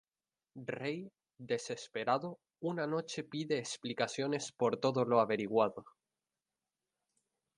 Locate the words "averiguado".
5.19-5.85